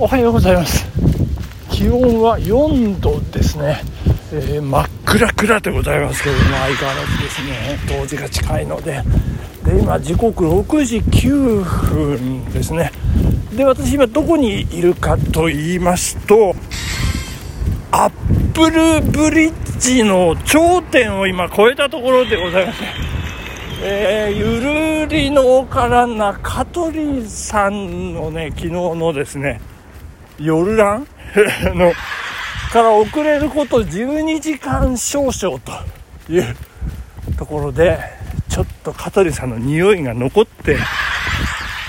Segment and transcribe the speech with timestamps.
[0.00, 0.86] おはようございます。
[1.72, 3.82] 気温は4度ですね、
[4.32, 7.78] えー、真っ暗暗でございますけれども相変わらずですね。
[7.88, 9.02] 冬至が近いので。
[9.64, 12.92] で今時刻6時9分ですね。
[13.52, 16.54] で私今どこにいるかと言いますと
[17.90, 18.10] アッ
[18.54, 22.82] プルブリッジの頂点を今越えたところでございます。
[23.82, 29.60] えー、ゆるりのから中鳥さんのね昨日のですね
[30.38, 31.06] 夜ラン
[31.74, 31.92] の
[32.72, 35.72] から遅れること12時間少々と
[36.32, 36.56] いう
[37.36, 37.98] ところで
[38.48, 40.76] ちょっと香取さんの匂いが残って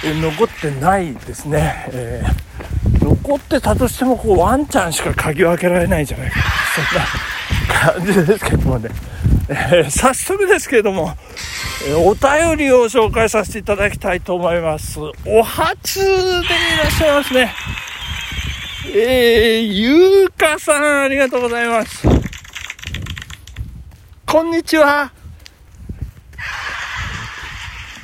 [0.03, 6.39] 残ってないですね、えー、残ってたとしてもこうワンちゃんしか鍵を開けられないじゃないか。
[6.75, 8.89] そんな感じですけどもね、
[9.50, 11.17] えー、早速ですけれども、
[11.88, 15.00] え、お便りを紹介させていただきたいと思います。
[15.25, 16.11] お初でい
[16.81, 17.53] らっしゃいますね。
[18.92, 22.08] えー、ゆうかさん、ありがとうございます。
[24.26, 25.12] こんにちは。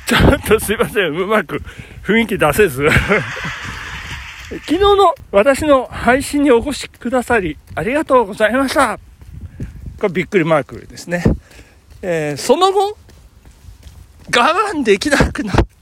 [0.06, 1.60] ちょっとすいません、うまく
[2.04, 2.88] 雰囲気出せず。
[4.48, 9.00] 昨日の私の配信にお越しくださり、ありがとうございました。
[9.98, 11.24] これびっくりマークですね。
[12.00, 12.96] えー、その後、
[14.28, 15.75] 我慢できなくなって、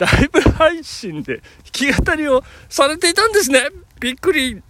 [0.00, 3.68] ライブ配信で弾き語りをされていたんですね。
[4.00, 4.60] びっくり。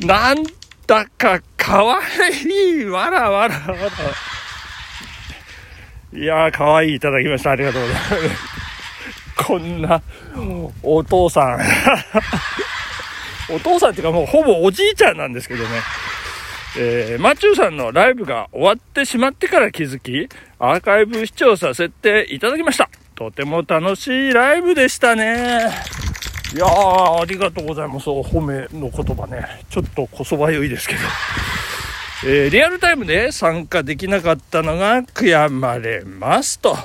[0.00, 0.44] なん
[0.86, 2.00] だかかわ
[2.44, 2.84] いい。
[2.84, 3.88] わらわらわら。
[6.18, 7.50] いやー、かわいいいただきました。
[7.50, 8.58] ありがとうございます。
[9.44, 10.02] こんな、
[10.82, 11.60] お父さん。
[13.50, 15.68] お父さんっていうかもうほぼおじいちゃんなんですけどね。
[16.76, 20.28] えー、マチューさんのライブが終わってしまってから気づき、
[20.58, 22.90] アーカイブ視聴させていただきました。
[23.18, 25.72] とても楽しいライブでしたね。
[26.54, 28.08] いやー、ありがとうございます。
[28.08, 29.64] お褒めの言葉ね。
[29.68, 31.00] ちょっとこそばよいですけど。
[32.24, 36.76] えー、リアルタイムで参加できなかったのが悔やまれますと。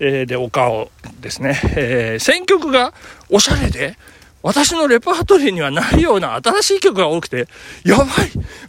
[0.00, 0.90] えー、で、お顔
[1.20, 1.60] ですね。
[1.76, 2.92] えー、選曲が
[3.30, 3.96] おしゃれで、
[4.42, 7.46] 私のレパートリーにはないような新しい曲が多くて、
[7.84, 8.06] やばい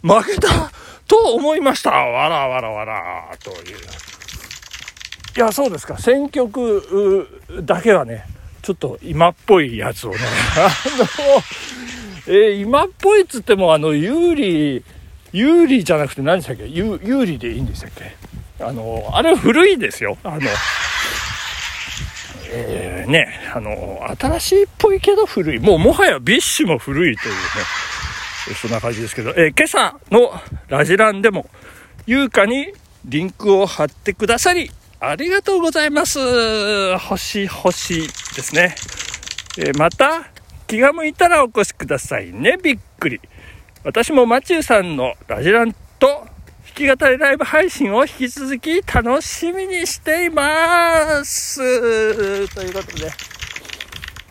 [0.02, 0.70] 負けた
[1.08, 3.76] と思いましたわらわらわらという。
[5.36, 5.98] いや、そうですか。
[5.98, 7.28] 選曲
[7.62, 8.24] だけはね、
[8.62, 10.16] ちょっと今っぽいやつをね、
[10.56, 11.42] あの、
[12.26, 14.82] えー、今っぽいっつっても、あの、有利、
[15.32, 16.66] 有利じゃなくて何でしたっけ？
[16.66, 18.16] 有有利でいいんでしたっけ？
[18.64, 20.16] あの、あれ古いですよ。
[20.24, 20.40] あの、
[22.50, 25.58] えー、ね、あの、新しいっぽいけど古い。
[25.58, 27.38] もうもはやビッシュも古いというね、
[28.60, 30.32] そんな感じですけど、えー、今朝の
[30.68, 31.50] ラジランでも、
[32.06, 32.72] 優香に
[33.04, 36.18] リンクを貼ってくださり、ありがとうございます。
[36.98, 38.08] 星星で
[38.42, 38.74] すね。
[39.58, 40.26] えー、また、
[40.66, 42.56] 気が向いたらお越しくださいね。
[42.62, 43.20] びっくり。
[43.84, 46.26] 私もマチューさんのラジランと弾
[46.74, 51.60] き語りライブ配信を引き続き楽しみにしています。
[52.54, 53.10] ということで、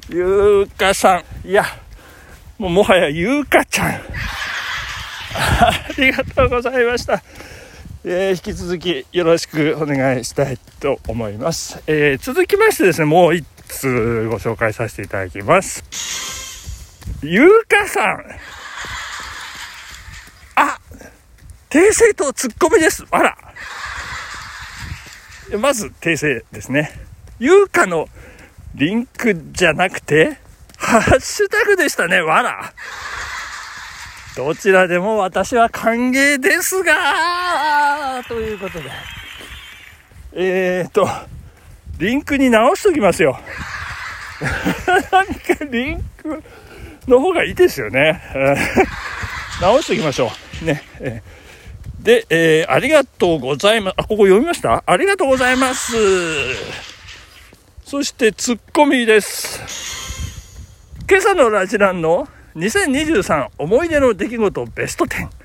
[0.10, 1.64] ゆうかさん、いや、
[2.58, 3.92] もうもはやゆうかちゃん。
[5.36, 7.22] ありがとうございました。
[8.08, 11.82] えー、引き続きよろしくお願いしたいと思います。
[11.88, 15.84] えー、続きましてですね、もう一通ご紹介させていただきます。
[17.24, 18.26] ゆうかさん。
[20.54, 20.80] あ
[21.68, 23.04] 訂正とツッコミです。
[23.10, 23.36] あら。
[25.60, 26.92] まず訂正ですね。
[27.40, 28.08] ゆうかの
[28.76, 30.38] リンクじゃなくて、
[30.78, 32.22] ハッシュタグでしたね。
[32.22, 32.72] わら。
[34.36, 36.94] どちらでも私は歓迎ですが、
[38.24, 38.90] ということで。
[40.34, 41.08] えーと、
[41.98, 43.40] リンクに直しときますよ。
[45.12, 46.44] 何かリンク
[47.08, 48.22] の方がいいですよね。
[49.62, 50.32] 直しときましょ
[50.62, 50.66] う。
[50.66, 50.84] ね。
[51.00, 51.22] え
[52.00, 53.94] で、えー、ありがとうございます。
[53.98, 54.84] あ、ここ読みました？
[54.86, 55.94] ありがとうございます。
[57.84, 59.60] そして、ツッコミです。
[61.10, 65.45] 今朝のラジランの2023思い出の出来事ベスト10。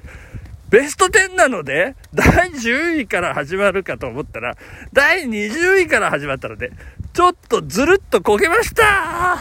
[0.70, 4.56] ベスト10なので、第10位から始まるかと思ったら、
[4.92, 6.70] 第20位から始まったので、
[7.12, 9.38] ちょっとずるっとこけました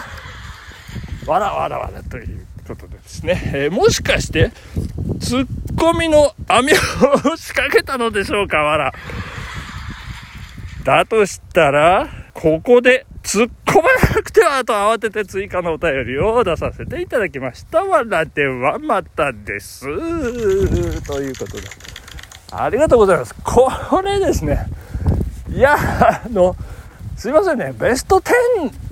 [1.27, 4.51] わらわらわらということでですね、えー、もしかして、
[5.21, 5.47] ツッ
[5.77, 6.75] コミの網を
[7.37, 8.93] 仕掛けたのでしょうか、わら。
[10.83, 17.83] だとしたら、ここで突っ込まなくてはと慌てて追加のお便りを出させていただきました。
[17.83, 19.85] わらではまたです。
[19.85, 21.67] ということで。
[22.51, 23.35] ありがとうございます。
[23.43, 23.69] こ
[24.03, 24.65] れですね。
[25.49, 26.55] いや、あの、
[27.15, 27.73] すいませんね。
[27.77, 28.89] ベスト10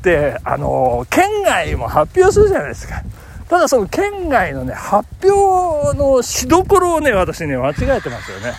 [0.00, 3.02] ってあの県外も発表するじゃないですか
[3.48, 8.54] ただその県外のね発表のしどころをね私ね間違えてますよね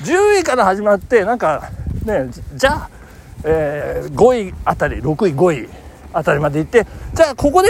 [0.00, 1.70] 10位から始まってなんか
[2.04, 2.90] ねじゃあ、
[3.44, 5.68] えー、5位あたり6位5位
[6.12, 7.68] あたりまで行ってじゃあここで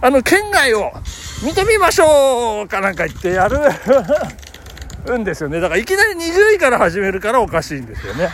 [0.00, 0.92] あの県外を
[1.44, 3.58] 見てみましょうかなんか言ってやる。
[5.18, 5.60] んですよね。
[5.60, 8.30] だからいきなり20位から始めるからおかしいんですよね。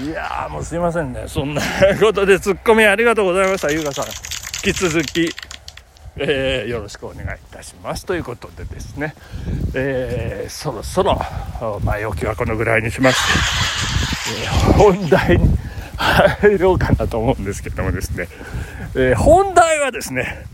[0.00, 1.24] いやーもうすいませんね。
[1.26, 1.62] そんな
[2.00, 3.70] ことでツッコミありがとうございました。
[3.72, 4.04] 優香さん。
[4.64, 5.34] 引き続き
[6.20, 8.04] えー、よろしくお願いいたします。
[8.04, 9.14] ということでですね、
[9.74, 11.20] えー、そろそろ
[11.84, 13.22] 前置きはこのぐらいにしまして、
[14.44, 14.46] え、
[14.76, 15.58] 本題に
[15.96, 18.28] 入ろうかなと思うんですけどもですね、
[18.96, 20.44] え本題はですね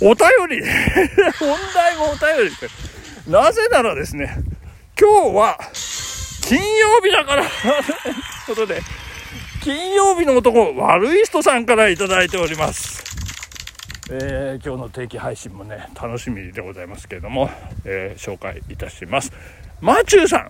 [0.00, 0.62] お便り。
[1.38, 4.36] 本題もお便りなぜならですね
[4.98, 5.58] 今日は
[6.42, 7.44] 金曜日だから。
[7.44, 8.14] という
[8.46, 8.82] ことで
[9.62, 13.02] 金曜日の男悪い人さんから頂いております。
[14.10, 17.48] えー、今日の定期配信もね楽しみでございますけれども、
[17.84, 19.32] えー、紹介いたします。
[19.80, 20.48] マチューさん。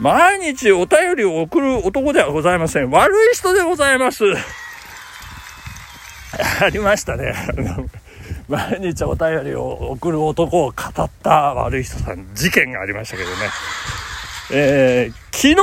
[0.00, 2.90] 毎日お便りを送る男ではございません。
[2.90, 4.24] 悪い人でございます。
[6.60, 7.34] ありましたね。
[8.48, 12.28] 毎日お便りを送る男を語った悪い人さん。
[12.34, 13.36] 事件がありましたけどね。
[14.50, 15.56] えー、昨日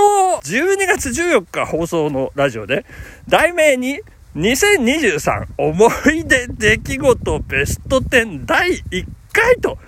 [0.53, 2.85] 12月14日放送のラジオで
[3.27, 4.01] 題名に
[4.35, 9.79] 2023思い出出来事ベスト10第1回と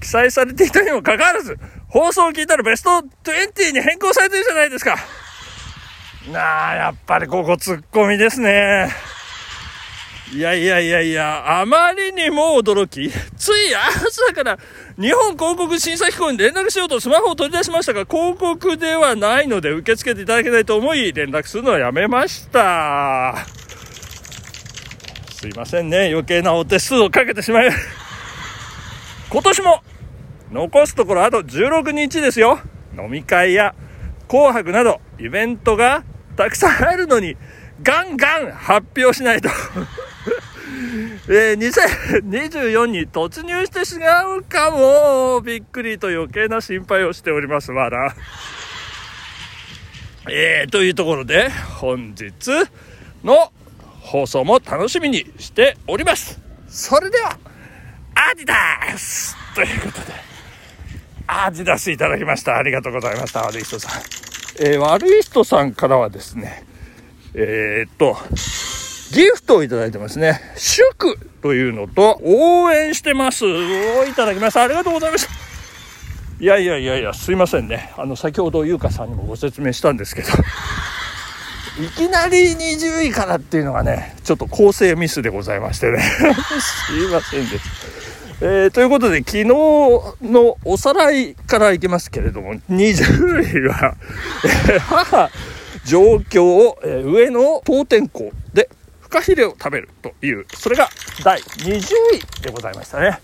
[0.00, 1.58] 記載されていたにもかかわらず、
[1.88, 4.96] 放送を聞いたらベスト20に変更されてるじゃないですか。
[6.32, 8.90] なあ、やっぱりここツッコミですね。
[10.32, 14.58] いやいやいやいや、あまりにも驚き、つい朝から
[15.00, 23.46] 日本広告審査機構に連絡しようとスマホを取り出しましたが、広告ではないので受け付けていただけないと思い、連絡するのはやめました。
[25.38, 27.70] すいませんね余計なお手数をかけてしまい
[29.30, 29.84] 今年も
[30.50, 32.58] 残すところあと16日ですよ。
[32.96, 33.74] 飲み会や
[34.28, 36.04] 紅白などイベントが
[36.36, 37.36] たくさんあるのに
[37.82, 39.48] ガンガン発表しないと。
[41.28, 45.40] えー、2024に突入してしまうかも。
[45.40, 47.70] びっくりと余計な心配をしております。
[47.70, 48.14] まだ
[50.30, 52.32] えー、というところで本日
[53.24, 53.52] の
[54.00, 56.40] 放送も楽しみにしております。
[56.68, 57.38] それでは
[58.14, 60.27] アディダースということで。
[61.30, 62.56] アディダスいただきました。
[62.56, 63.42] ありがとうございました。
[63.42, 64.02] 悪い人さん、
[64.60, 66.64] えー、悪い人さんからはですね
[67.34, 68.16] えー、っと
[69.14, 70.40] ギフトをいただいてますね。
[70.56, 73.44] 祝というのと応援してます。
[73.44, 75.32] をいただきましたありがとうございました。
[76.40, 77.92] いやいやいやいやすいませんね。
[77.98, 80.28] あの先ほど優香さんにもご説明したんですけど
[81.78, 86.00] いきなり20位からっていうのがね、ちょっと構成ミスでございましてね。
[86.58, 88.07] すいませんです。
[88.40, 93.96] えー、ということで、昨日のおさらいからいきますけれども、20位は、
[94.78, 95.28] 母、
[95.84, 98.70] 状況を、えー、上の当店校で
[99.00, 100.88] フカヒレを食べるという、それが
[101.24, 101.80] 第20
[102.40, 103.18] 位でございましたね。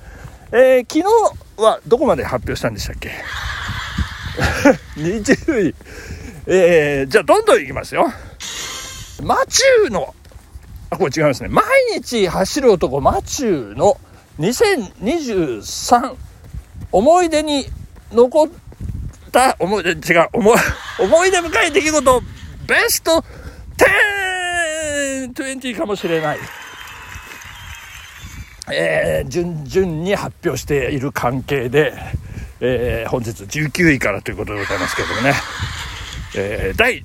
[0.51, 1.09] えー、昨
[1.57, 3.13] 日はどこまで発表したんでしたっけ
[5.01, 5.75] ?20 位。
[6.47, 8.13] えー、じゃあどんどんいきますよ。
[9.23, 10.13] マチューの、
[10.91, 11.49] あ、これ違いますね。
[11.51, 13.97] 毎日走る男マチューの
[14.39, 16.17] 2023
[16.93, 17.67] 思い出に
[18.13, 18.49] 残っ
[19.31, 20.57] た思い出、違う、思い、
[21.01, 22.23] 思い出深い出来事
[22.67, 23.25] ベスト
[23.77, 26.39] 10、20かもしれない。
[28.73, 31.93] えー、順々に発表している関係で、
[32.61, 35.35] えー、本日19位からということでございますけどもね。
[36.37, 37.03] えー、第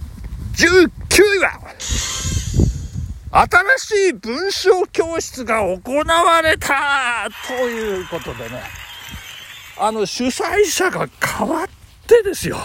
[0.55, 0.89] 19
[1.37, 1.58] 位は、
[3.31, 8.61] 新しい文章教室が行われたということでね、
[9.77, 11.67] あの、主催者が変わっ
[12.07, 12.57] てですよ、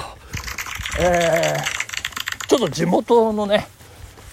[0.99, 3.67] えー、ちょっと地元のね、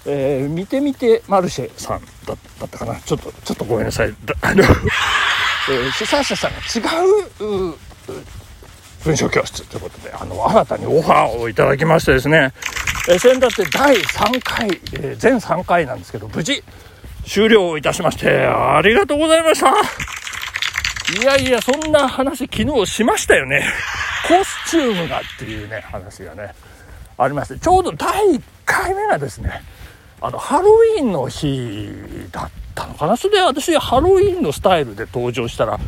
[0.05, 2.38] えー、見てみてマルシェさんだっ
[2.69, 2.95] たかな。
[3.01, 4.15] ちょっと、ちょっとごめんなさい。
[4.41, 7.05] あの、えー、主催者さんが違
[7.69, 7.75] う、
[9.03, 12.53] 文章教室ということで、あの、新たにオファーをいただきましてですね、
[13.10, 16.63] え、先だって第3回、えー、全3回なんですけど、無事
[17.25, 19.72] 終了いたしまして、ありがとうございました
[21.20, 23.65] いやいや、そんな話昨日しましたよね。
[24.27, 26.53] コスチュームがっていうね、話がね、
[27.17, 29.63] ありまして、ちょうど第1回目がですね、
[30.22, 31.89] あの、ハロウィンの日
[32.31, 33.17] だったのかな。
[33.17, 35.79] それで私、ハロウィンのスタイルで登場したら、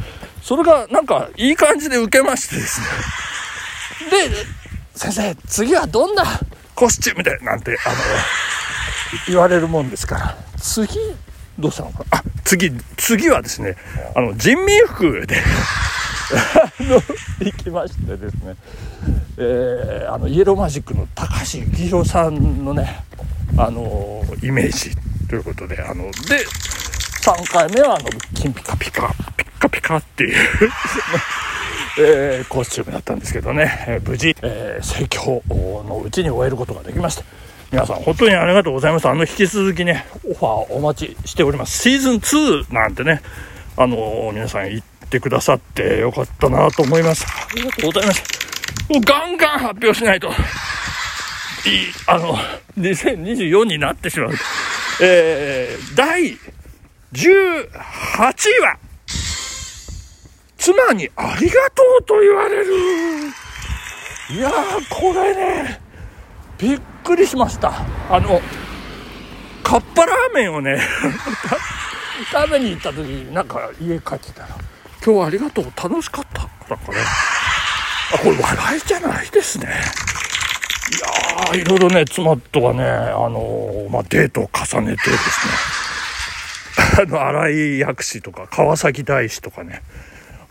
[0.41, 2.87] それがなんかいい感じで受けましてですね。
[4.29, 4.45] で、
[4.95, 6.25] 先生、次はどんな
[6.75, 7.95] コスチュームでなんて、あの、
[9.27, 10.97] 言われるもんですから、次
[11.59, 11.99] どうしたのか？
[12.11, 13.75] なあ、次、次はですね、
[14.15, 15.37] あの、人民服で。
[16.33, 17.01] あの、
[17.39, 18.55] 行きましてですね、
[19.37, 23.03] えー、あの、イエローマジックの高橋幸宏さんのね、
[23.57, 24.95] あの、イメージ
[25.29, 26.45] ということで、あの、で、
[27.21, 28.75] 3回目は、あの、金ピカ。
[28.77, 30.37] ピカ、ピッカピカっていう
[31.99, 37.23] えー、コスチュームだったんですけどね、えー、無事、えー、盛況のうちに終えることができました。
[37.71, 39.07] 皆さん本当にありがとうございます。
[39.07, 41.81] あの、引き続きね、オファーお待ちしております。
[41.81, 43.21] シーズン2なんてね、
[43.77, 47.25] あの、皆さん言ってくださってよかったなと思います。
[47.27, 48.23] ありがとうございます。
[48.89, 50.33] もうガンガン発表しないと、いい、
[52.07, 52.37] あの、
[52.77, 54.33] 2024になってしまう。
[55.01, 56.37] えー、第
[57.13, 58.77] 18位は、
[60.63, 62.73] 妻にありがとうと言われる。
[64.29, 64.53] いやー、
[64.89, 65.81] これね、
[66.57, 67.73] びっくりしました。
[68.09, 68.39] あの、
[69.61, 70.79] カッパラーメンをね
[72.31, 74.47] 食べに行った時になんか家帰ってたら、
[75.05, 76.43] 今日はありがとう、楽しかった。
[76.73, 76.97] なんかね。
[78.13, 79.67] あ、これ笑いじゃないですね。
[79.67, 85.47] いやー、いろいろね、妻とはね、あのー、まあ、デートを重ねてです
[86.95, 89.81] ね、 あの、荒井薬師とか、川崎大師とかね、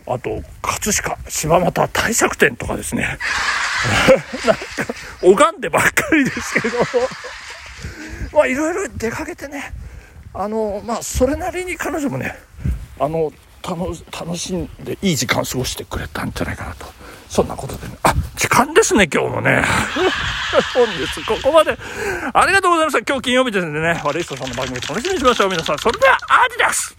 [0.05, 3.17] あと、葛飾、柴又大作店とかですね。
[4.45, 4.61] なんか、
[5.21, 6.77] 拝んでばっかりですけど、
[8.33, 9.73] まあ、いろいろ出かけてね、
[10.33, 12.37] あの、まあ、それなりに彼女もね、
[12.99, 13.31] あの、
[13.63, 16.85] 楽しんでいい時間過ごしてくれたんじゃないかなと。
[17.29, 17.97] そんなことでね。
[18.03, 19.63] あ、時間ですね、今日もね。
[20.75, 21.75] 本日ここまで。
[22.33, 22.99] ありがとうございました。
[22.99, 25.49] 今日金曜日ですんでね、悪い人さんの番組楽しみにしましょう。
[25.49, 26.95] 皆さん、それでは、アディダス